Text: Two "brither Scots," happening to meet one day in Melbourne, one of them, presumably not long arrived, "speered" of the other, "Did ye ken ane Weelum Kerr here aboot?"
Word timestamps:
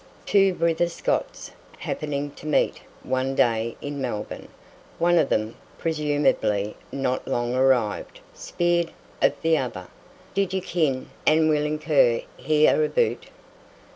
Two 0.25 0.55
"brither 0.55 0.89
Scots," 0.89 1.51
happening 1.77 2.31
to 2.31 2.47
meet 2.47 2.81
one 3.03 3.35
day 3.35 3.77
in 3.83 4.01
Melbourne, 4.01 4.47
one 4.97 5.19
of 5.19 5.29
them, 5.29 5.53
presumably 5.77 6.75
not 6.91 7.27
long 7.27 7.53
arrived, 7.53 8.19
"speered" 8.33 8.89
of 9.21 9.33
the 9.43 9.59
other, 9.59 9.89
"Did 10.33 10.53
ye 10.53 10.61
ken 10.61 11.11
ane 11.27 11.49
Weelum 11.49 11.77
Kerr 11.77 12.21
here 12.35 12.83
aboot?" 12.83 13.27